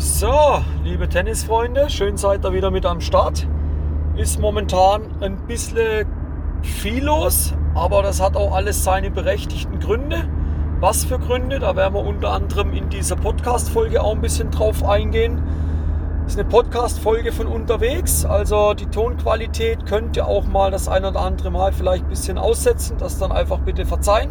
So, 0.00 0.62
liebe 0.84 1.08
Tennisfreunde, 1.08 1.90
schön 1.90 2.16
seid 2.16 2.44
ihr 2.44 2.52
wieder 2.52 2.70
mit 2.70 2.86
am 2.86 3.00
Start. 3.00 3.48
Ist 4.14 4.38
momentan 4.38 5.02
ein 5.20 5.44
bisschen 5.48 6.06
viel 6.62 7.04
los, 7.04 7.52
aber 7.74 8.04
das 8.04 8.22
hat 8.22 8.36
auch 8.36 8.54
alles 8.54 8.84
seine 8.84 9.10
berechtigten 9.10 9.80
Gründe. 9.80 10.28
Was 10.78 11.04
für 11.04 11.18
Gründe? 11.18 11.58
Da 11.58 11.74
werden 11.74 11.94
wir 11.94 12.06
unter 12.06 12.30
anderem 12.30 12.74
in 12.74 12.88
dieser 12.90 13.16
Podcast-Folge 13.16 14.00
auch 14.00 14.12
ein 14.12 14.20
bisschen 14.20 14.52
drauf 14.52 14.84
eingehen. 14.84 15.42
Das 16.22 16.34
ist 16.34 16.38
eine 16.38 16.48
Podcast-Folge 16.48 17.32
von 17.32 17.48
unterwegs, 17.48 18.24
also 18.24 18.74
die 18.74 18.86
Tonqualität 18.86 19.84
könnt 19.84 20.16
ihr 20.16 20.28
auch 20.28 20.46
mal 20.46 20.70
das 20.70 20.86
ein 20.86 21.04
oder 21.04 21.18
andere 21.18 21.50
Mal 21.50 21.72
vielleicht 21.72 22.04
ein 22.04 22.10
bisschen 22.10 22.38
aussetzen, 22.38 22.98
das 22.98 23.18
dann 23.18 23.32
einfach 23.32 23.58
bitte 23.58 23.84
verzeihen. 23.84 24.30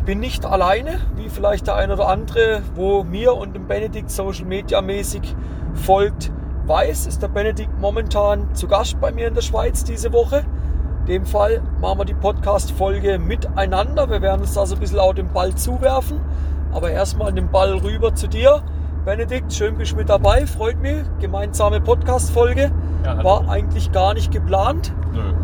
Ich 0.00 0.06
bin 0.06 0.18
nicht 0.18 0.46
alleine, 0.46 0.92
wie 1.16 1.28
vielleicht 1.28 1.66
der 1.66 1.74
ein 1.76 1.90
oder 1.90 2.08
andere, 2.08 2.62
wo 2.74 3.04
mir 3.04 3.34
und 3.36 3.54
dem 3.54 3.68
Benedikt 3.68 4.10
Social 4.10 4.46
Media 4.46 4.80
mäßig 4.80 5.36
folgt, 5.74 6.32
weiß, 6.64 7.06
ist 7.06 7.22
der 7.22 7.28
Benedikt 7.28 7.78
momentan 7.78 8.54
zu 8.54 8.66
Gast 8.66 8.98
bei 8.98 9.12
mir 9.12 9.28
in 9.28 9.34
der 9.34 9.42
Schweiz 9.42 9.84
diese 9.84 10.10
Woche. 10.14 10.42
In 11.00 11.06
dem 11.06 11.26
Fall 11.26 11.60
machen 11.82 11.98
wir 11.98 12.04
die 12.06 12.14
Podcast-Folge 12.14 13.18
miteinander. 13.18 14.08
Wir 14.08 14.22
werden 14.22 14.40
uns 14.40 14.54
da 14.54 14.64
so 14.64 14.74
ein 14.74 14.80
bisschen 14.80 15.00
auch 15.00 15.12
den 15.12 15.28
Ball 15.34 15.54
zuwerfen. 15.54 16.18
Aber 16.72 16.90
erstmal 16.90 17.30
den 17.34 17.50
Ball 17.50 17.74
rüber 17.74 18.14
zu 18.14 18.26
dir. 18.26 18.62
Benedikt, 19.04 19.52
schön 19.52 19.76
bist 19.76 19.92
du 19.92 19.96
mit 19.96 20.08
dabei, 20.08 20.46
freut 20.46 20.80
mich. 20.80 20.96
Gemeinsame 21.18 21.78
Podcast-Folge. 21.82 22.72
Ja, 23.04 23.22
War 23.22 23.50
eigentlich 23.50 23.92
gar 23.92 24.14
nicht 24.14 24.32
geplant. 24.32 24.94
Nö. 25.12 25.34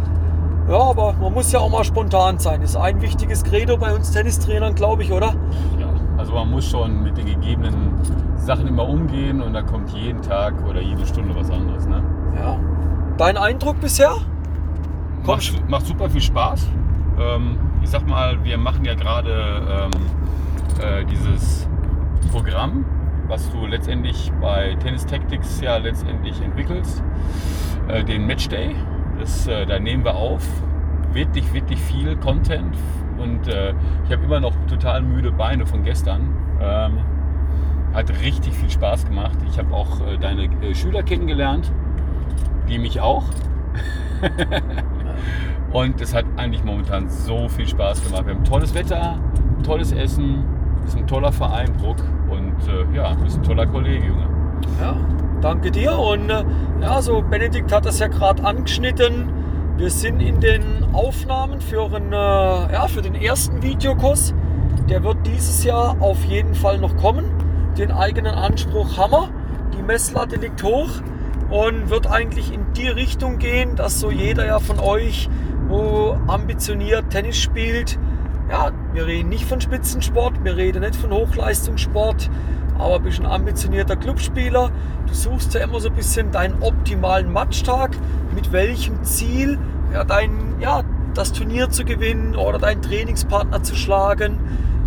Ja, 0.69 0.79
aber 0.79 1.13
man 1.13 1.33
muss 1.33 1.53
ja 1.53 1.61
auch 1.61 1.71
mal 1.71 1.85
spontan 1.85 2.39
sein. 2.39 2.61
Das 2.61 2.71
ist 2.71 2.77
ein 2.77 3.01
wichtiges 3.01 3.45
Credo 3.45 3.77
bei 3.77 3.95
uns 3.95 4.11
Tennistrainern, 4.11 4.75
glaube 4.75 5.05
ich, 5.05 5.13
oder? 5.13 5.35
Ja, 5.79 5.89
also 6.19 6.33
man 6.33 6.51
muss 6.51 6.69
schon 6.69 7.05
mit 7.05 7.17
den 7.17 7.27
gegebenen 7.27 7.93
Sachen 8.37 8.67
immer 8.67 8.89
umgehen 8.89 9.41
und 9.41 9.53
da 9.53 9.63
kommt 9.63 9.91
jeden 9.91 10.23
Tag 10.23 10.55
oder 10.69 10.81
jede 10.81 11.07
Stunde 11.07 11.37
was 11.37 11.51
anderes. 11.51 11.87
Ne? 11.87 12.03
Ja. 12.37 12.59
Dein 13.17 13.37
Eindruck 13.37 13.81
bisher? 13.81 14.17
Macht, 15.25 15.69
macht 15.69 15.87
super 15.87 16.11
viel 16.11 16.21
Spaß. 16.21 16.67
Ähm, 17.19 17.59
ich 17.83 17.91
sag 17.91 18.07
mal, 18.09 18.43
wir 18.45 18.59
machen 18.59 18.85
ja 18.85 18.95
gerade 18.95 19.63
ähm, 19.71 19.91
äh, 20.83 21.05
dieses 21.05 21.69
Programm, 22.33 22.85
was 23.29 23.51
du 23.53 23.67
letztendlich 23.67 24.33
bei 24.41 24.77
Tennis 24.83 25.07
Tactics 25.07 25.61
ja 25.61 25.77
letztendlich 25.77 26.41
entwickelst, 26.43 27.03
äh, 27.89 28.03
den 28.05 28.27
Matchday. 28.27 28.75
Das, 29.27 29.49
äh, 29.49 29.67
da 29.67 29.81
nehmen 29.81 30.05
wir 30.05 30.15
auf 30.15 30.47
wirklich, 31.13 31.53
wirklich 31.53 31.81
viel 31.81 32.15
Content 32.15 32.77
und 33.19 33.49
äh, 33.49 33.75
ich 34.05 34.13
habe 34.13 34.23
immer 34.23 34.39
noch 34.39 34.55
total 34.69 35.03
müde 35.03 35.33
Beine 35.33 35.67
von 35.67 35.83
gestern. 35.83 36.33
Ähm, 36.61 36.99
hat 37.93 38.09
richtig 38.23 38.55
viel 38.55 38.71
Spaß 38.71 39.05
gemacht. 39.07 39.37
Ich 39.51 39.59
habe 39.59 39.75
auch 39.75 40.01
äh, 40.07 40.17
deine 40.17 40.45
äh, 40.45 40.77
Schüler 40.77 41.03
kennengelernt, 41.03 41.73
die 42.69 42.79
mich 42.79 43.01
auch. 43.01 43.25
Und 45.73 46.01
es 46.01 46.15
hat 46.15 46.27
eigentlich 46.37 46.63
momentan 46.63 47.09
so 47.09 47.49
viel 47.49 47.67
Spaß 47.67 48.05
gemacht. 48.05 48.27
Wir 48.27 48.35
haben 48.37 48.45
tolles 48.45 48.75
Wetter, 48.75 49.19
tolles 49.65 49.91
Essen, 49.91 50.45
ist 50.87 50.97
ein 50.97 51.09
toller 51.09 51.33
Verein, 51.33 51.73
Bruck. 51.73 51.99
Und 52.31 52.55
äh, 52.69 52.97
ja, 52.97 53.13
du 53.13 53.25
bist 53.25 53.39
ein 53.39 53.43
toller 53.43 53.67
Kollege, 53.67 54.07
Junge. 54.07 54.29
Ja, 54.81 54.97
danke 55.47 55.71
dir. 55.71 55.97
Und 55.97 56.29
äh, 56.29 56.45
ja, 56.81 57.01
so 57.01 57.23
Benedikt 57.23 57.73
hat 57.73 57.87
das 57.87 58.01
ja 58.01 58.09
gerade 58.09 58.43
angeschnitten. 58.43 59.33
Wir 59.77 59.91
sind 59.91 60.21
in 60.21 60.41
den 60.41 60.85
Aufnahmen 60.93 61.61
für, 61.61 61.87
einen, 61.95 62.13
äh, 62.13 62.17
ja, 62.17 62.89
für 62.89 63.01
den 63.01 63.15
ersten 63.15 63.63
Videokurs. 63.63 64.35
Der 64.89 65.05
wird 65.05 65.19
dieses 65.25 65.63
Jahr 65.63 65.97
auf 66.01 66.25
jeden 66.25 66.55
Fall 66.55 66.79
noch 66.79 66.97
kommen. 66.97 67.27
Den 67.79 67.93
eigenen 67.93 68.35
Anspruch 68.35 68.97
wir. 68.99 69.29
Die 69.77 69.83
Messlatte 69.83 70.37
liegt 70.37 70.65
hoch 70.65 70.91
und 71.51 71.91
wird 71.91 72.11
eigentlich 72.11 72.53
in 72.53 72.73
die 72.73 72.89
Richtung 72.89 73.39
gehen, 73.39 73.77
dass 73.77 74.01
so 74.01 74.11
jeder 74.11 74.47
ja 74.47 74.59
von 74.59 74.81
euch, 74.81 75.29
wo 75.69 76.17
ambitioniert 76.27 77.11
Tennis 77.11 77.39
spielt, 77.39 77.99
ja, 78.51 78.73
wir 78.95 79.07
reden 79.07 79.29
nicht 79.29 79.45
von 79.45 79.61
Spitzensport, 79.61 80.43
wir 80.43 80.57
reden 80.57 80.81
nicht 80.81 80.97
von 80.97 81.13
Hochleistungssport, 81.13 82.31
aber 82.79 83.01
bist 83.01 83.21
ein 83.21 83.27
ambitionierter 83.27 83.97
Clubspieler. 83.97 84.71
Du 85.07 85.15
suchst 85.15 85.55
ja 85.55 85.61
immer 85.61 85.81
so 85.81 85.89
ein 85.89 85.95
bisschen 85.95 86.33
deinen 86.33 86.63
optimalen 86.63 87.33
Matchtag, 87.33 87.97
mit 88.35 88.53
welchem 88.53 89.03
Ziel 89.05 89.59
ja, 89.93 90.05
dein, 90.05 90.61
ja, 90.61 90.83
das 91.15 91.33
Turnier 91.33 91.71
zu 91.71 91.85
gewinnen 91.85 92.37
oder 92.37 92.59
deinen 92.59 92.83
Trainingspartner 92.83 93.63
zu 93.63 93.75
schlagen. 93.75 94.39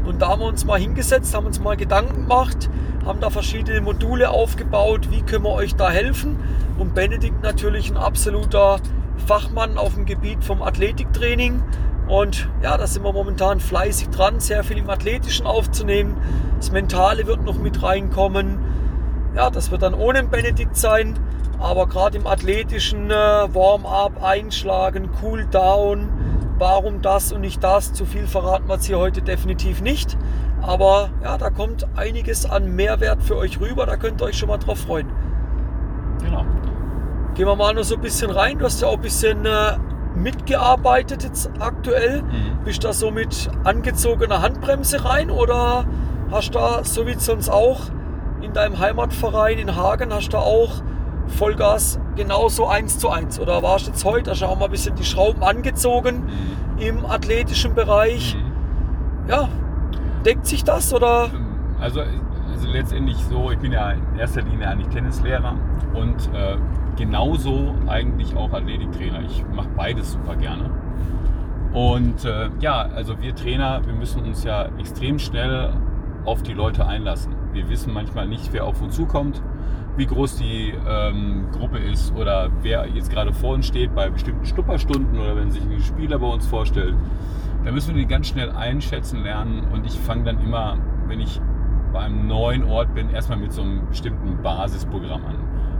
Und 0.05 0.21
da 0.21 0.29
haben 0.29 0.41
wir 0.41 0.47
uns 0.47 0.65
mal 0.65 0.79
hingesetzt, 0.79 1.35
haben 1.35 1.45
uns 1.45 1.59
mal 1.59 1.77
Gedanken 1.77 2.21
gemacht, 2.21 2.69
haben 3.05 3.19
da 3.19 3.29
verschiedene 3.29 3.81
Module 3.81 4.29
aufgebaut, 4.29 5.09
wie 5.11 5.21
können 5.21 5.43
wir 5.43 5.53
euch 5.53 5.75
da 5.75 5.89
helfen. 5.89 6.37
Und 6.77 6.95
Benedikt 6.95 7.43
natürlich 7.43 7.89
ein 7.89 7.97
absoluter 7.97 8.79
Fachmann 9.25 9.77
auf 9.77 9.95
dem 9.95 10.05
Gebiet 10.05 10.43
vom 10.43 10.61
Athletiktraining. 10.61 11.61
Und 12.09 12.49
ja, 12.63 12.75
da 12.75 12.87
sind 12.87 13.03
wir 13.03 13.13
momentan 13.13 13.59
fleißig 13.59 14.09
dran, 14.09 14.39
sehr 14.39 14.63
viel 14.63 14.79
im 14.79 14.89
Athletischen 14.89 15.45
aufzunehmen. 15.45 16.17
Das 16.57 16.71
Mentale 16.71 17.27
wird 17.27 17.45
noch 17.45 17.59
mit 17.59 17.83
reinkommen. 17.83 18.57
Ja, 19.35 19.51
das 19.51 19.69
wird 19.69 19.83
dann 19.83 19.93
ohne 19.93 20.23
Benedikt 20.23 20.75
sein. 20.75 21.13
Aber 21.59 21.87
gerade 21.87 22.17
im 22.17 22.25
athletischen 22.25 23.11
äh, 23.11 23.13
Warm-up, 23.13 24.23
Einschlagen, 24.23 25.09
Cool-Down, 25.21 26.09
warum 26.57 27.01
das 27.01 27.31
und 27.31 27.41
nicht 27.41 27.63
das, 27.63 27.93
zu 27.93 28.05
viel 28.05 28.27
verraten 28.27 28.67
wir 28.67 28.75
jetzt 28.75 28.85
hier 28.85 28.97
heute 28.97 29.21
definitiv 29.21 29.81
nicht. 29.81 30.17
Aber 30.61 31.09
ja, 31.21 31.37
da 31.37 31.49
kommt 31.49 31.85
einiges 31.95 32.49
an 32.49 32.75
Mehrwert 32.75 33.21
für 33.21 33.37
euch 33.37 33.59
rüber, 33.59 33.85
da 33.85 33.97
könnt 33.97 34.21
ihr 34.21 34.25
euch 34.25 34.37
schon 34.37 34.49
mal 34.49 34.57
drauf 34.57 34.79
freuen. 34.79 35.09
Genau. 36.23 36.45
Gehen 37.35 37.45
wir 37.45 37.55
mal 37.55 37.73
noch 37.73 37.83
so 37.83 37.95
ein 37.95 38.01
bisschen 38.01 38.31
rein. 38.31 38.57
Du 38.57 38.65
hast 38.65 38.81
ja 38.81 38.87
auch 38.87 38.95
ein 38.95 39.01
bisschen 39.01 39.45
äh, 39.45 39.77
mitgearbeitet 40.15 41.23
jetzt 41.23 41.49
aktuell. 41.59 42.23
Mhm. 42.23 42.63
Bist 42.65 42.83
da 42.83 42.93
so 42.93 43.11
mit 43.11 43.49
angezogener 43.63 44.41
Handbremse 44.41 45.05
rein 45.05 45.29
oder 45.31 45.85
hast 46.31 46.53
da, 46.55 46.83
so 46.83 47.07
wie 47.07 47.13
sonst 47.15 47.49
auch, 47.49 47.81
in 48.41 48.53
deinem 48.53 48.79
Heimatverein 48.79 49.57
in 49.59 49.75
Hagen, 49.75 50.13
hast 50.13 50.29
du 50.33 50.37
auch 50.37 50.81
Vollgas 51.27 51.99
genauso 52.15 52.67
eins 52.67 52.97
zu 52.97 53.09
eins? 53.09 53.39
Oder 53.39 53.61
warst 53.61 53.87
du 53.87 53.91
jetzt 53.91 54.05
heute, 54.05 54.31
hast 54.31 54.41
du 54.41 54.45
auch 54.45 54.57
mal 54.57 54.65
ein 54.65 54.71
bisschen 54.71 54.95
die 54.95 55.03
Schrauben 55.03 55.43
angezogen 55.43 56.25
Mhm. 56.25 56.81
im 56.81 57.05
athletischen 57.05 57.75
Bereich? 57.75 58.35
Mhm. 58.35 59.29
Ja, 59.29 59.49
deckt 60.25 60.45
sich 60.47 60.63
das 60.63 60.93
oder? 60.93 61.29
Also, 61.79 62.01
also 62.59 62.71
letztendlich 62.73 63.17
so, 63.29 63.51
ich 63.51 63.59
bin 63.59 63.71
ja 63.71 63.91
in 63.91 64.19
erster 64.19 64.41
Linie 64.41 64.67
eigentlich 64.67 64.89
Tennislehrer 64.89 65.55
und 65.93 66.29
äh, 66.33 66.57
genauso 66.97 67.73
eigentlich 67.87 68.35
auch 68.35 68.51
Athletiktrainer. 68.51 69.21
Ich 69.21 69.45
mache 69.55 69.69
beides 69.77 70.11
super 70.11 70.35
gerne. 70.35 70.69
Und 71.71 72.25
äh, 72.25 72.49
ja, 72.59 72.81
also 72.81 73.21
wir 73.21 73.33
Trainer, 73.33 73.81
wir 73.85 73.93
müssen 73.93 74.23
uns 74.25 74.43
ja 74.43 74.67
extrem 74.77 75.19
schnell 75.19 75.71
auf 76.25 76.43
die 76.43 76.53
Leute 76.53 76.85
einlassen. 76.85 77.33
Wir 77.53 77.69
wissen 77.69 77.93
manchmal 77.93 78.27
nicht, 78.27 78.51
wer 78.51 78.65
auf 78.65 78.81
uns 78.81 78.97
zukommt, 78.97 79.41
wie 79.95 80.05
groß 80.05 80.35
die 80.35 80.73
ähm, 80.85 81.45
Gruppe 81.53 81.77
ist 81.77 82.13
oder 82.13 82.49
wer 82.61 82.87
jetzt 82.87 83.09
gerade 83.09 83.31
vor 83.31 83.53
uns 83.53 83.67
steht 83.67 83.95
bei 83.95 84.09
bestimmten 84.09 84.45
Schnupperstunden 84.45 85.17
oder 85.17 85.37
wenn 85.37 85.49
sich 85.49 85.63
ein 85.63 85.79
Spieler 85.79 86.19
bei 86.19 86.27
uns 86.27 86.45
vorstellt. 86.45 86.95
Da 87.63 87.71
müssen 87.71 87.95
wir 87.95 88.01
die 88.01 88.07
ganz 88.07 88.27
schnell 88.27 88.51
einschätzen 88.51 89.23
lernen 89.23 89.63
und 89.71 89.85
ich 89.85 89.97
fange 89.97 90.25
dann 90.25 90.41
immer, 90.41 90.77
wenn 91.07 91.21
ich 91.21 91.39
bei 91.91 91.99
einem 91.99 92.27
neuen 92.27 92.63
Ort 92.63 92.93
bin, 92.93 93.09
erstmal 93.09 93.39
mit 93.39 93.51
so 93.51 93.61
einem 93.61 93.87
bestimmten 93.87 94.41
Basisprogramm 94.41 95.25
an. 95.25 95.35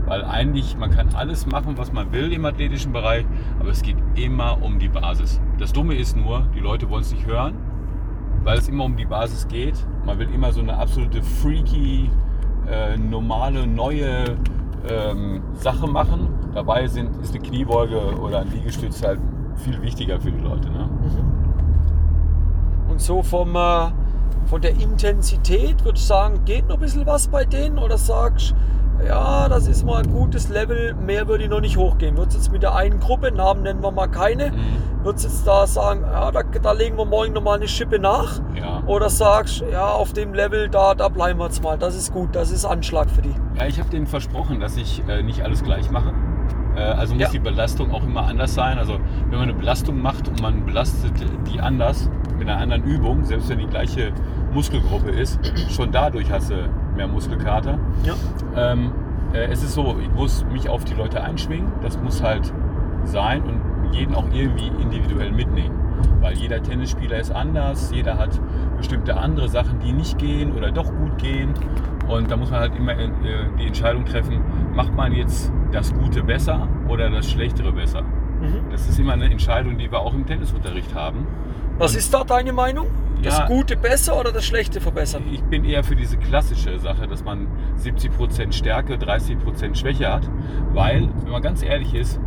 Weil 0.06 0.24
eigentlich, 0.24 0.76
man 0.76 0.90
kann 0.90 1.14
alles 1.14 1.46
machen, 1.46 1.78
was 1.78 1.92
man 1.92 2.10
will 2.12 2.32
im 2.32 2.44
athletischen 2.44 2.92
Bereich, 2.92 3.24
aber 3.60 3.70
es 3.70 3.82
geht 3.82 3.96
immer 4.16 4.60
um 4.62 4.78
die 4.78 4.88
Basis. 4.88 5.40
Das 5.58 5.72
Dumme 5.72 5.94
ist 5.94 6.16
nur, 6.16 6.48
die 6.54 6.60
Leute 6.60 6.90
wollen 6.90 7.02
es 7.02 7.12
nicht 7.12 7.26
hören, 7.26 7.54
weil 8.42 8.58
es 8.58 8.68
immer 8.68 8.84
um 8.84 8.96
die 8.96 9.04
Basis 9.04 9.46
geht. 9.46 9.74
Man 10.04 10.18
will 10.18 10.28
immer 10.34 10.52
so 10.52 10.60
eine 10.60 10.76
absolute 10.76 11.22
freaky, 11.22 12.10
äh, 12.68 12.96
normale, 12.96 13.66
neue 13.66 14.36
ähm, 14.88 15.42
Sache 15.54 15.86
machen. 15.86 16.28
Dabei 16.54 16.86
sind, 16.86 17.16
ist 17.18 17.34
eine 17.34 17.44
Kniebeuge 17.44 18.18
oder 18.20 18.40
ein 18.40 18.50
Liegestütz 18.50 19.04
halt 19.04 19.20
viel 19.56 19.80
wichtiger 19.82 20.18
für 20.18 20.32
die 20.32 20.40
Leute. 20.40 20.70
Ne? 20.70 20.88
Und 22.88 23.00
so 23.00 23.22
vom, 23.22 23.54
äh, 23.54 23.90
von 24.46 24.60
der 24.60 24.72
Intensität 24.72 25.84
würde 25.84 25.98
ich 25.98 26.04
sagen, 26.04 26.44
geht 26.44 26.68
noch 26.68 26.76
ein 26.76 26.80
bisschen 26.80 27.06
was 27.06 27.28
bei 27.28 27.44
denen 27.44 27.78
oder 27.78 27.98
sagst 27.98 28.54
ja, 29.06 29.48
das 29.48 29.66
ist 29.66 29.86
mal 29.86 30.02
ein 30.02 30.12
gutes 30.12 30.50
Level, 30.50 30.92
mehr 30.94 31.26
würde 31.26 31.44
ich 31.44 31.48
noch 31.48 31.62
nicht 31.62 31.78
hochgehen. 31.78 32.18
Wird 32.18 32.34
jetzt 32.34 32.52
mit 32.52 32.62
der 32.62 32.74
einen 32.74 33.00
Gruppe, 33.00 33.32
Namen 33.32 33.62
nennen 33.62 33.82
wir 33.82 33.90
mal 33.92 34.08
keine, 34.08 34.50
Mhm. 34.50 35.04
wird 35.04 35.22
jetzt 35.22 35.46
da 35.46 35.66
sagen, 35.66 36.02
ja, 36.02 36.30
da, 36.30 36.42
da 36.42 36.72
legen 36.72 36.98
wir 36.98 37.06
morgen 37.06 37.32
nochmal 37.32 37.56
eine 37.56 37.66
Schippe 37.66 37.98
nach? 37.98 38.40
Ja. 38.54 38.82
Oder 38.86 39.08
sagst, 39.08 39.64
ja, 39.72 39.88
auf 39.90 40.12
dem 40.12 40.34
Level, 40.34 40.68
da, 40.68 40.94
da 40.94 41.08
bleiben 41.08 41.38
wir 41.38 41.46
jetzt 41.46 41.62
mal, 41.62 41.78
das 41.78 41.94
ist 41.96 42.12
gut, 42.12 42.36
das 42.36 42.50
ist 42.50 42.66
Anschlag 42.66 43.08
für 43.08 43.22
die. 43.22 43.34
Ja, 43.58 43.64
ich 43.66 43.78
habe 43.80 43.88
denen 43.88 44.06
versprochen, 44.06 44.60
dass 44.60 44.76
ich 44.76 45.02
äh, 45.08 45.22
nicht 45.22 45.40
alles 45.42 45.62
gleich 45.64 45.90
mache. 45.90 46.12
Äh, 46.76 46.80
also 46.82 47.14
muss 47.14 47.22
Ja. 47.22 47.30
die 47.30 47.38
Belastung 47.38 47.92
auch 47.94 48.02
immer 48.04 48.26
anders 48.26 48.52
sein. 48.52 48.76
Also 48.78 48.98
wenn 49.30 49.38
man 49.38 49.48
eine 49.48 49.54
Belastung 49.54 50.02
macht 50.02 50.28
und 50.28 50.42
man 50.42 50.66
belastet 50.66 51.12
die 51.50 51.58
anders 51.58 52.10
mit 52.40 52.48
einer 52.48 52.60
anderen 52.60 52.82
Übung, 52.82 53.22
selbst 53.24 53.48
wenn 53.48 53.58
die 53.58 53.66
gleiche 53.66 54.12
Muskelgruppe 54.52 55.10
ist, 55.10 55.38
schon 55.70 55.92
dadurch 55.92 56.32
hast 56.32 56.50
du 56.50 56.68
mehr 56.96 57.06
Muskelkater. 57.06 57.78
Ja. 58.02 58.14
Ähm, 58.56 58.90
äh, 59.32 59.44
es 59.44 59.62
ist 59.62 59.74
so, 59.74 59.96
ich 60.02 60.10
muss 60.10 60.44
mich 60.52 60.68
auf 60.68 60.84
die 60.84 60.94
Leute 60.94 61.22
einschwingen. 61.22 61.70
Das 61.82 62.00
muss 62.00 62.22
halt 62.22 62.52
sein 63.04 63.42
und 63.42 63.60
jeden 63.92 64.14
auch 64.14 64.26
irgendwie 64.32 64.68
individuell 64.82 65.30
mitnehmen. 65.30 65.76
Weil 66.20 66.34
jeder 66.34 66.62
Tennisspieler 66.62 67.18
ist 67.18 67.30
anders, 67.30 67.90
jeder 67.94 68.18
hat 68.18 68.40
bestimmte 68.76 69.16
andere 69.16 69.48
Sachen, 69.48 69.80
die 69.80 69.92
nicht 69.92 70.18
gehen 70.18 70.52
oder 70.52 70.70
doch 70.72 70.86
gut 70.86 71.18
gehen. 71.18 71.52
Und 72.08 72.30
da 72.30 72.36
muss 72.36 72.50
man 72.50 72.60
halt 72.60 72.76
immer 72.76 72.92
äh, 72.92 73.08
die 73.58 73.66
Entscheidung 73.66 74.04
treffen, 74.04 74.40
macht 74.74 74.94
man 74.94 75.12
jetzt 75.12 75.52
das 75.72 75.92
Gute 75.94 76.22
besser 76.22 76.66
oder 76.88 77.10
das 77.10 77.30
Schlechtere 77.30 77.72
besser. 77.72 78.02
Mhm. 78.02 78.70
Das 78.70 78.88
ist 78.88 78.98
immer 78.98 79.12
eine 79.12 79.30
Entscheidung, 79.30 79.78
die 79.78 79.92
wir 79.92 80.00
auch 80.00 80.14
im 80.14 80.26
Tennisunterricht 80.26 80.94
haben. 80.94 81.26
Was 81.80 81.94
ist 81.94 82.12
da 82.12 82.24
deine 82.24 82.52
Meinung? 82.52 82.88
Das 83.22 83.38
Ja. 83.38 83.46
Gute 83.46 83.74
besser 83.74 84.20
oder 84.20 84.32
das 84.32 84.44
Schlechte 84.44 84.82
verbessern? 84.82 85.22
Ich 85.32 85.42
bin 85.42 85.64
eher 85.64 85.82
für 85.82 85.96
diese 85.96 86.18
klassische 86.18 86.78
Sache, 86.78 87.08
dass 87.08 87.24
man 87.24 87.48
70% 87.78 88.52
Stärke, 88.52 88.98
30% 88.98 89.74
Schwäche 89.74 90.12
hat. 90.12 90.28
Weil, 90.74 91.08
wenn 91.22 91.32
man 91.32 91.40
ganz 91.40 91.62
ehrlich 91.62 91.94
ist, 91.94 92.20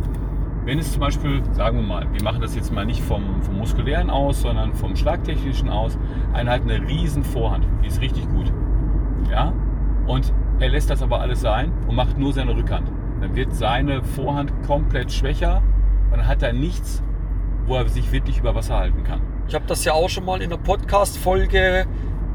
wenn 0.64 0.80
es 0.80 0.90
zum 0.90 1.00
Beispiel, 1.00 1.40
sagen 1.52 1.78
wir 1.78 1.86
mal, 1.86 2.12
wir 2.12 2.22
machen 2.24 2.40
das 2.40 2.56
jetzt 2.56 2.72
mal 2.72 2.84
nicht 2.84 3.00
vom, 3.00 3.42
vom 3.42 3.56
muskulären 3.56 4.10
aus, 4.10 4.40
sondern 4.40 4.74
vom 4.74 4.96
schlagtechnischen 4.96 5.68
aus, 5.68 5.96
einer 6.32 6.50
hat 6.50 6.62
eine 6.62 6.80
riesen 6.88 7.22
Vorhand, 7.22 7.64
die 7.84 7.86
ist 7.86 8.00
richtig 8.00 8.28
gut. 8.30 8.52
Ja? 9.30 9.52
Und 10.08 10.32
er 10.58 10.70
lässt 10.70 10.90
das 10.90 11.00
aber 11.00 11.20
alles 11.20 11.40
sein 11.40 11.72
und 11.86 11.94
macht 11.94 12.18
nur 12.18 12.32
seine 12.32 12.56
Rückhand. 12.56 12.90
Dann 13.20 13.36
wird 13.36 13.54
seine 13.54 14.02
Vorhand 14.02 14.52
komplett 14.66 15.12
schwächer 15.12 15.62
und 16.10 16.18
dann 16.18 16.26
hat 16.26 16.42
er 16.42 16.52
nichts, 16.52 17.04
wo 17.66 17.76
er 17.76 17.88
sich 17.88 18.10
wirklich 18.10 18.38
über 18.38 18.56
Wasser 18.56 18.76
halten 18.76 19.04
kann. 19.04 19.20
Ich 19.46 19.54
habe 19.54 19.66
das 19.66 19.84
ja 19.84 19.92
auch 19.92 20.08
schon 20.08 20.24
mal 20.24 20.40
in 20.40 20.52
einer 20.52 20.60
Podcast-Folge 20.60 21.86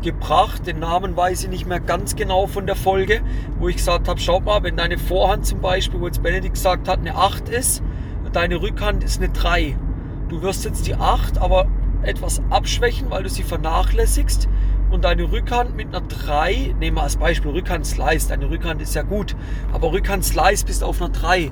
gebracht. 0.03 0.67
Den 0.67 0.79
Namen 0.79 1.17
weiß 1.17 1.43
ich 1.43 1.49
nicht 1.49 1.65
mehr 1.65 1.79
ganz 1.79 2.15
genau 2.15 2.45
von 2.45 2.67
der 2.67 2.75
Folge, 2.75 3.21
wo 3.57 3.67
ich 3.67 3.77
gesagt 3.77 4.07
habe, 4.07 4.19
schaut 4.19 4.45
mal, 4.45 4.61
wenn 4.61 4.77
deine 4.77 4.99
Vorhand 4.99 5.45
zum 5.45 5.59
Beispiel, 5.59 5.99
wo 5.99 6.05
jetzt 6.05 6.21
Benedikt 6.21 6.53
gesagt 6.53 6.87
hat, 6.87 6.99
eine 6.99 7.15
8 7.15 7.49
ist, 7.49 7.81
deine 8.31 8.61
Rückhand 8.61 9.03
ist 9.03 9.19
eine 9.21 9.29
3. 9.29 9.75
Du 10.29 10.43
wirst 10.43 10.65
jetzt 10.65 10.85
die 10.85 10.93
8 10.93 11.39
aber 11.39 11.67
etwas 12.03 12.43
abschwächen, 12.51 13.09
weil 13.09 13.23
du 13.23 13.29
sie 13.29 13.43
vernachlässigst 13.43 14.47
und 14.91 15.03
deine 15.03 15.31
Rückhand 15.31 15.75
mit 15.75 15.87
einer 15.87 16.01
3, 16.01 16.75
nehmen 16.79 16.97
wir 16.97 17.03
als 17.03 17.17
Beispiel 17.17 17.51
Rückhand 17.51 17.87
Slice, 17.87 18.29
deine 18.29 18.51
Rückhand 18.51 18.83
ist 18.83 18.93
ja 18.93 19.01
gut, 19.01 19.35
aber 19.73 19.91
Rückhand 19.91 20.23
Slice 20.23 20.63
bist 20.63 20.83
auf 20.83 21.01
einer 21.01 21.09
3 21.09 21.51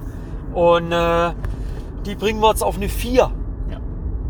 und 0.53 0.91
äh, 0.91 1.31
die 2.05 2.13
bringen 2.13 2.39
wir 2.41 2.49
jetzt 2.49 2.63
auf 2.63 2.77
eine 2.77 2.89
4. 2.89 3.31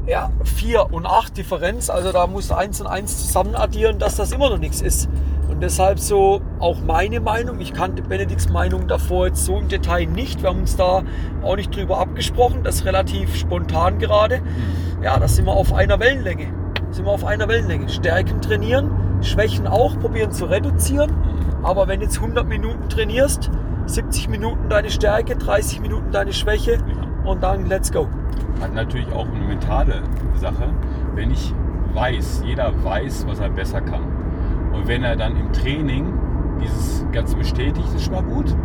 Ja. 0.08 0.18
Ja, 0.18 0.32
4 0.46 0.94
und 0.94 1.06
8 1.06 1.36
Differenz, 1.36 1.90
also 1.90 2.14
da 2.14 2.28
musst 2.28 2.50
du 2.50 2.56
1 2.56 2.80
und 2.80 2.88
1 2.88 3.28
zusammen 3.28 3.56
addieren, 3.56 4.00
dass 4.00 4.16
das 4.16 4.32
immer 4.32 4.50
noch 4.50 4.58
nichts 4.58 4.80
ist. 4.80 5.10
Und 5.50 5.62
deshalb 5.62 6.00
so 6.00 6.42
auch 6.60 6.80
meine 6.80 7.20
Meinung. 7.20 7.60
Ich 7.60 7.74
kannte 7.74 8.02
Benedikts 8.04 8.48
Meinung 8.48 8.88
davor 8.88 9.28
jetzt 9.28 9.44
so 9.44 9.58
im 9.58 9.68
Detail 9.68 10.06
nicht. 10.06 10.42
Wir 10.42 10.50
haben 10.50 10.62
uns 10.62 10.78
da 10.78 11.04
auch 11.44 11.56
nicht 11.58 11.76
drüber 11.76 11.98
abgesprochen. 12.00 12.64
Das 12.64 12.76
ist 12.76 12.86
relativ 12.86 13.36
spontan 13.36 14.00
gerade. 14.00 14.42
Ja, 15.04 15.20
da 15.20 15.28
sind 15.28 15.46
wir 15.46 15.54
auf 15.54 15.74
einer 15.74 16.00
Wellenlänge. 16.00 16.54
Sind 16.92 17.06
wir 17.06 17.12
auf 17.12 17.26
einer 17.26 17.50
Wellenlänge. 17.50 17.90
Stärken 17.90 18.42
trainieren, 18.42 18.92
Schwächen 19.22 19.68
auch 19.68 20.00
probieren 20.00 20.32
zu 20.32 20.46
reduzieren. 20.46 21.12
Aber 21.64 21.90
wenn 21.90 22.00
jetzt 22.00 22.18
100 22.18 22.48
Minuten 22.48 22.88
trainierst, 22.88 23.52
70 23.88 24.30
Minuten 24.30 24.70
deine 24.70 24.90
Stärke, 24.90 25.36
30 25.36 25.82
Minuten 25.82 26.12
deine 26.12 26.32
Schwäche 26.32 26.78
und 27.28 27.44
dann 27.44 27.68
let's 27.68 27.92
go. 27.92 28.08
hat 28.62 28.74
natürlich 28.74 29.12
auch 29.12 29.28
eine 29.28 29.46
mentale 29.46 30.02
Sache. 30.36 30.70
Wenn 31.14 31.32
ich 31.32 31.54
weiß, 31.94 32.44
jeder 32.46 32.72
weiß, 32.84 33.26
was 33.28 33.40
er 33.40 33.50
besser 33.50 33.82
kann. 33.82 34.04
Und 34.74 34.88
wenn 34.88 35.04
er 35.04 35.16
dann 35.16 35.36
im 35.36 35.52
Training 35.52 36.14
dieses 36.62 37.06
Ganze 37.12 37.36
bestätigt, 37.36 37.88
ist 37.96 38.06
schon 38.06 38.14
mal 38.14 38.24
gut. 38.24 38.56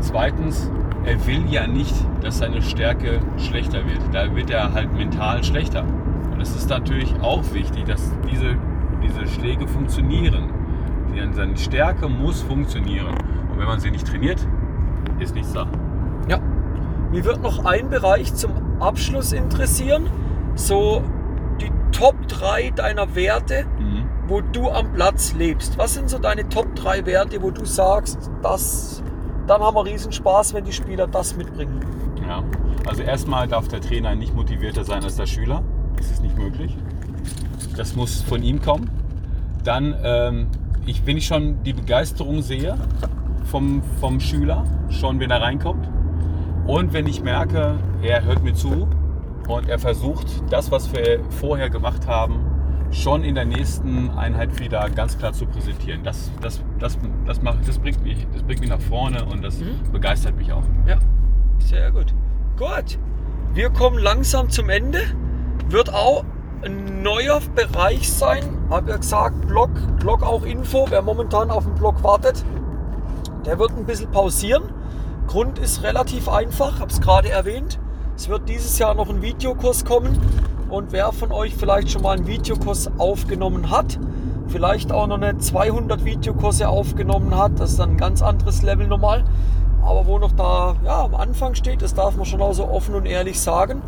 Zweitens, 0.00 0.70
er 1.04 1.26
will 1.26 1.44
ja 1.50 1.66
nicht, 1.66 1.94
dass 2.20 2.38
seine 2.38 2.62
Stärke 2.62 3.20
schlechter 3.36 3.84
wird. 3.86 4.00
Da 4.12 4.34
wird 4.34 4.50
er 4.50 4.72
halt 4.72 4.92
mental 4.96 5.42
schlechter. 5.42 5.84
Und 6.32 6.40
es 6.40 6.54
ist 6.54 6.68
natürlich 6.68 7.14
auch 7.22 7.42
wichtig, 7.52 7.84
dass 7.84 8.12
diese, 8.30 8.56
diese 9.02 9.26
Schläge 9.26 9.66
funktionieren. 9.66 10.50
Seine 11.32 11.56
Stärke 11.56 12.08
muss 12.08 12.42
funktionieren. 12.42 13.14
Und 13.50 13.58
wenn 13.58 13.66
man 13.66 13.80
sie 13.80 13.90
nicht 13.90 14.06
trainiert, 14.06 14.46
ist 15.18 15.34
nichts 15.34 15.52
da. 15.52 15.66
Mir 17.12 17.24
wird 17.24 17.42
noch 17.42 17.64
ein 17.66 17.90
Bereich 17.90 18.34
zum 18.34 18.52
Abschluss 18.80 19.32
interessieren. 19.32 20.06
So 20.54 21.02
die 21.60 21.70
Top 21.92 22.16
3 22.28 22.70
deiner 22.70 23.14
Werte, 23.14 23.64
Mhm. 23.78 24.04
wo 24.28 24.40
du 24.40 24.70
am 24.70 24.92
Platz 24.94 25.34
lebst. 25.34 25.76
Was 25.78 25.94
sind 25.94 26.08
so 26.08 26.18
deine 26.18 26.48
Top 26.48 26.74
3 26.74 27.04
Werte, 27.06 27.42
wo 27.42 27.50
du 27.50 27.64
sagst, 27.66 28.30
das, 28.42 29.02
dann 29.46 29.60
haben 29.60 29.74
wir 29.74 29.84
riesen 29.84 30.10
Spaß, 30.12 30.54
wenn 30.54 30.64
die 30.64 30.72
Spieler 30.72 31.06
das 31.06 31.36
mitbringen? 31.36 31.80
Ja, 32.26 32.42
also 32.86 33.02
erstmal 33.02 33.46
darf 33.46 33.68
der 33.68 33.80
Trainer 33.82 34.14
nicht 34.14 34.34
motivierter 34.34 34.84
sein 34.84 35.04
als 35.04 35.16
der 35.16 35.26
Schüler. 35.26 35.62
Das 35.96 36.10
ist 36.10 36.22
nicht 36.22 36.36
möglich. 36.38 36.76
Das 37.76 37.94
muss 37.94 38.22
von 38.22 38.42
ihm 38.42 38.60
kommen. 38.62 38.90
Dann, 39.64 39.94
ähm, 40.02 40.46
ich, 40.86 41.06
wenn 41.06 41.16
ich 41.18 41.26
schon 41.26 41.62
die 41.62 41.72
Begeisterung 41.74 42.42
sehe 42.42 42.74
vom, 43.44 43.82
vom 44.00 44.18
Schüler, 44.18 44.64
schon 44.88 45.20
wenn 45.20 45.30
er 45.30 45.42
reinkommt. 45.42 45.88
Und 46.66 46.92
wenn 46.92 47.06
ich 47.06 47.22
merke, 47.22 47.76
er 48.02 48.24
hört 48.24 48.42
mir 48.42 48.54
zu 48.54 48.88
und 49.48 49.68
er 49.68 49.78
versucht, 49.78 50.26
das, 50.50 50.70
was 50.70 50.92
wir 50.92 51.20
vorher 51.30 51.70
gemacht 51.70 52.06
haben, 52.06 52.40
schon 52.92 53.24
in 53.24 53.34
der 53.34 53.44
nächsten 53.46 54.10
Einheit 54.10 54.60
wieder 54.60 54.88
ganz 54.90 55.18
klar 55.18 55.32
zu 55.32 55.46
präsentieren. 55.46 56.02
Das, 56.04 56.30
das, 56.40 56.62
das, 56.78 56.98
das, 57.26 57.42
macht, 57.42 57.66
das, 57.66 57.78
bringt, 57.78 58.02
mich, 58.04 58.26
das 58.32 58.42
bringt 58.42 58.60
mich 58.60 58.68
nach 58.70 58.80
vorne 58.80 59.24
und 59.24 59.42
das 59.42 59.58
Mhm. 59.58 59.90
begeistert 59.92 60.36
mich 60.36 60.52
auch. 60.52 60.62
Ja, 60.86 60.98
sehr 61.58 61.90
gut. 61.90 62.14
Gut, 62.58 62.98
wir 63.54 63.70
kommen 63.70 63.98
langsam 63.98 64.50
zum 64.50 64.68
Ende. 64.68 65.00
Wird 65.68 65.92
auch 65.92 66.24
ein 66.62 67.02
neuer 67.02 67.40
Bereich 67.56 68.12
sein. 68.12 68.44
Habe 68.70 68.90
ja 68.90 68.98
gesagt, 68.98 69.46
Blog, 69.48 69.70
Blog 69.98 70.22
auch 70.22 70.44
Info. 70.44 70.86
Wer 70.88 71.02
momentan 71.02 71.50
auf 71.50 71.64
dem 71.64 71.74
Blog 71.74 72.04
wartet, 72.04 72.44
der 73.46 73.58
wird 73.58 73.70
ein 73.76 73.84
bisschen 73.86 74.10
pausieren. 74.10 74.64
Grund 75.26 75.58
ist 75.58 75.82
relativ 75.82 76.28
einfach, 76.28 76.80
habe 76.80 76.90
es 76.90 77.00
gerade 77.00 77.30
erwähnt. 77.30 77.78
Es 78.16 78.28
wird 78.28 78.48
dieses 78.48 78.78
Jahr 78.78 78.94
noch 78.94 79.08
ein 79.08 79.22
Videokurs 79.22 79.84
kommen. 79.84 80.18
Und 80.68 80.92
wer 80.92 81.12
von 81.12 81.32
euch 81.32 81.54
vielleicht 81.54 81.90
schon 81.90 82.02
mal 82.02 82.16
einen 82.16 82.26
Videokurs 82.26 82.90
aufgenommen 82.98 83.70
hat, 83.70 83.98
vielleicht 84.48 84.92
auch 84.92 85.06
noch 85.06 85.16
eine 85.16 85.38
200 85.38 86.04
Videokurse 86.04 86.68
aufgenommen 86.68 87.36
hat, 87.36 87.60
das 87.60 87.72
ist 87.72 87.78
dann 87.78 87.90
ein 87.90 87.96
ganz 87.96 88.22
anderes 88.22 88.62
Level 88.62 88.86
nochmal. 88.86 89.24
Aber 89.82 90.06
wo 90.06 90.18
noch 90.18 90.32
da 90.32 90.76
ja, 90.84 91.04
am 91.04 91.14
Anfang 91.14 91.54
steht, 91.54 91.82
das 91.82 91.94
darf 91.94 92.16
man 92.16 92.24
schon 92.24 92.40
auch 92.40 92.54
so 92.54 92.68
offen 92.68 92.94
und 92.94 93.06
ehrlich 93.06 93.40
sagen, 93.40 93.82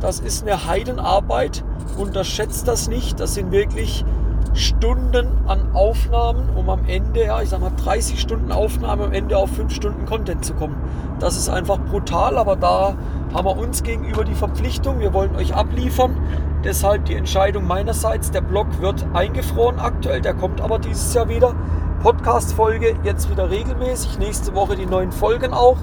das 0.00 0.20
ist 0.20 0.46
eine 0.46 0.66
Heidenarbeit. 0.66 1.64
Unterschätzt 1.98 2.68
das 2.68 2.88
nicht. 2.88 3.20
Das 3.20 3.34
sind 3.34 3.50
wirklich 3.50 4.04
Stunden 4.54 5.28
an 5.46 5.74
Aufnahmen, 5.74 6.50
um 6.56 6.68
am 6.68 6.80
Ende, 6.86 7.24
ja, 7.24 7.40
ich 7.40 7.50
sag 7.50 7.60
mal 7.60 7.72
30 7.84 8.20
Stunden 8.20 8.50
Aufnahme, 8.52 9.04
am 9.04 9.12
Ende 9.12 9.36
auf 9.38 9.50
5 9.50 9.72
Stunden 9.72 10.06
Content 10.06 10.44
zu 10.44 10.54
kommen. 10.54 10.76
Das 11.20 11.36
ist 11.36 11.48
einfach 11.48 11.78
brutal, 11.78 12.36
aber 12.36 12.56
da 12.56 12.94
haben 13.32 13.46
wir 13.46 13.56
uns 13.56 13.82
gegenüber 13.82 14.24
die 14.24 14.34
Verpflichtung, 14.34 15.00
wir 15.00 15.12
wollen 15.12 15.36
euch 15.36 15.54
abliefern. 15.54 16.16
Deshalb 16.64 17.04
die 17.06 17.14
Entscheidung 17.14 17.66
meinerseits, 17.66 18.30
der 18.30 18.42
Blog 18.42 18.66
wird 18.80 19.06
eingefroren 19.14 19.78
aktuell, 19.78 20.20
der 20.20 20.34
kommt 20.34 20.60
aber 20.60 20.78
dieses 20.78 21.14
Jahr 21.14 21.28
wieder. 21.28 21.54
Podcast-Folge 22.02 22.96
jetzt 23.04 23.30
wieder 23.30 23.50
regelmäßig, 23.50 24.18
nächste 24.18 24.54
Woche 24.54 24.74
die 24.74 24.86
neuen 24.86 25.12
Folgen 25.12 25.52
auch, 25.52 25.76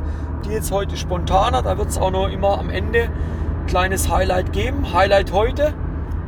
die 0.45 0.49
jetzt 0.49 0.71
heute 0.71 0.97
spontaner, 0.97 1.61
da 1.61 1.77
wird 1.77 1.89
es 1.89 1.97
auch 1.97 2.11
noch 2.11 2.27
immer 2.27 2.59
am 2.59 2.69
Ende 2.69 3.03
ein 3.03 3.65
kleines 3.67 4.09
Highlight 4.09 4.51
geben. 4.51 4.93
Highlight 4.93 5.31
heute, 5.31 5.73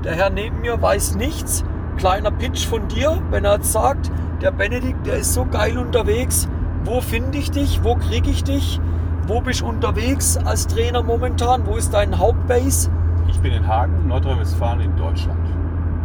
der 0.03 0.13
Herr 0.15 0.29
neben 0.29 0.61
mir 0.61 0.81
weiß 0.81 1.15
nichts. 1.15 1.63
Kleiner 1.99 2.31
Pitch 2.31 2.65
von 2.65 2.87
dir, 2.87 3.21
wenn 3.29 3.43
er 3.43 3.55
jetzt 3.55 3.73
sagt, 3.73 4.09
der 4.41 4.51
Benedikt, 4.51 5.05
der 5.05 5.15
ist 5.15 5.33
so 5.33 5.43
geil 5.43 5.77
unterwegs. 5.77 6.47
Wo 6.85 7.01
finde 7.01 7.37
ich 7.37 7.51
dich? 7.51 7.83
Wo 7.83 7.95
kriege 7.95 8.29
ich 8.29 8.45
dich? 8.45 8.79
Wo 9.27 9.41
bist 9.41 9.59
du 9.59 9.67
unterwegs 9.67 10.37
als 10.37 10.65
Trainer 10.67 11.03
momentan? 11.03 11.67
Wo 11.67 11.75
ist 11.75 11.93
dein 11.93 12.17
Hauptbase? 12.17 12.89
Ich 13.27 13.37
bin 13.41 13.51
in 13.51 13.67
Hagen, 13.67 14.07
Nordrhein-Westfalen 14.07 14.79
in 14.79 14.95
Deutschland. 14.95 15.41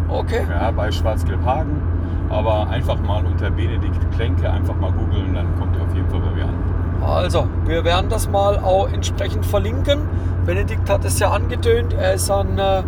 Okay. 0.09 0.45
Ja, 0.51 0.73
bei 0.73 0.91
Schwarzgelb-Hagen. 0.91 1.81
Aber 2.29 2.69
einfach 2.71 2.99
mal 2.99 3.25
unter 3.25 3.53
Benedikt 3.53 4.01
Klenke 4.17 4.51
einfach 4.51 4.75
mal 4.75 4.91
googeln, 4.91 5.33
dann 5.33 5.47
kommt 5.61 5.77
ihr 5.77 5.83
auf 5.83 5.95
jeden 5.95 6.11
Fall 6.11 6.21
bei 6.23 6.31
mir 6.33 6.45
an. 6.45 7.05
Also, 7.07 7.47
wir 7.67 7.85
werden 7.85 8.11
das 8.11 8.29
mal 8.29 8.59
auch 8.59 8.93
entsprechend 8.93 9.47
verlinken. 9.47 10.01
Benedikt 10.45 10.91
hat 10.91 11.05
es 11.05 11.21
ja 11.21 11.31
angetönt, 11.31 11.93
er 11.93 12.15
ist 12.15 12.31
an 12.33 12.59
äh, 12.59 12.83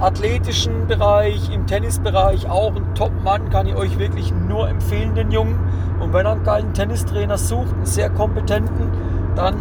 athletischen 0.00 0.86
Bereich, 0.86 1.50
im 1.52 1.66
Tennisbereich 1.66 2.48
auch 2.48 2.74
ein 2.74 2.94
Top-Mann, 2.94 3.50
kann 3.50 3.66
ich 3.66 3.76
euch 3.76 3.98
wirklich 3.98 4.32
nur 4.32 4.68
empfehlen, 4.68 5.14
den 5.14 5.30
Jungen. 5.30 5.58
Und 6.00 6.12
wenn 6.12 6.26
er 6.26 6.32
einen 6.32 6.44
geilen 6.44 6.74
Tennistrainer 6.74 7.38
sucht, 7.38 7.72
einen 7.74 7.86
sehr 7.86 8.10
kompetenten, 8.10 8.90
dann 9.36 9.56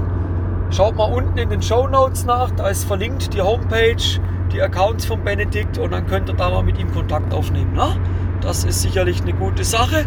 schaut 0.72 0.96
mal 0.96 1.12
unten 1.12 1.38
in 1.38 1.50
den 1.50 1.62
Show 1.62 1.88
Notes 1.88 2.26
nach, 2.26 2.52
da 2.52 2.68
ist 2.68 2.86
verlinkt 2.86 3.34
die 3.34 3.42
Homepage, 3.42 4.20
die 4.52 4.62
Accounts 4.62 5.06
von 5.06 5.24
Benedikt 5.24 5.78
und 5.78 5.92
dann 5.92 6.08
könnt 6.08 6.30
ihr 6.30 6.36
da 6.36 6.50
mal 6.50 6.64
mit 6.64 6.80
ihm 6.80 6.92
Kontakt 6.92 7.34
aufnehmen. 7.34 7.74
Ne? 7.74 7.96
Das 8.42 8.64
ist 8.64 8.82
sicherlich 8.82 9.22
eine 9.22 9.34
gute 9.34 9.64
Sache. 9.64 10.06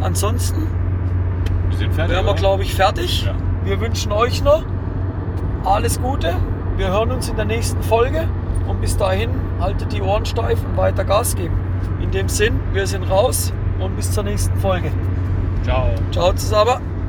Ansonsten 0.00 0.66
sind 1.76 1.94
fertig. 1.94 2.14
wären 2.14 2.26
wir, 2.26 2.34
glaube 2.34 2.62
ich, 2.62 2.74
fertig. 2.74 3.24
Ja. 3.24 3.34
Wir 3.64 3.80
wünschen 3.80 4.12
euch 4.12 4.42
noch 4.42 4.64
alles 5.64 6.00
Gute. 6.00 6.34
Wir 6.76 6.88
hören 6.88 7.10
uns 7.10 7.28
in 7.28 7.36
der 7.36 7.44
nächsten 7.44 7.82
Folge. 7.82 8.28
Und 8.66 8.80
bis 8.80 8.96
dahin, 8.96 9.30
haltet 9.60 9.92
die 9.92 10.02
Ohren 10.02 10.24
steif 10.24 10.58
und 10.64 10.76
weiter 10.76 11.04
Gas 11.04 11.34
geben. 11.34 11.56
In 12.00 12.10
dem 12.10 12.28
Sinn, 12.28 12.60
wir 12.72 12.86
sind 12.86 13.04
raus 13.10 13.52
und 13.78 13.96
bis 13.96 14.10
zur 14.12 14.24
nächsten 14.24 14.56
Folge. 14.58 14.90
Ciao. 15.64 15.88
Ciao 16.12 16.32
zusammen. 16.32 16.99